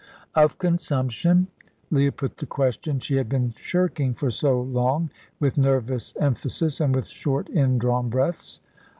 "Of 0.33 0.57
consumption?" 0.57 1.45
Leah 1.91 2.11
put 2.11 2.37
the 2.37 2.47
question 2.47 2.97
she 2.99 3.17
had 3.17 3.29
been 3.29 3.53
shirking 3.59 4.15
for 4.15 4.31
so 4.31 4.59
long 4.59 5.11
with 5.39 5.59
nervous 5.59 6.15
emphasis, 6.19 6.81
and 6.81 6.95
with 6.95 7.05
short, 7.05 7.47
indrawn 7.49 8.09
breaths. 8.09 8.61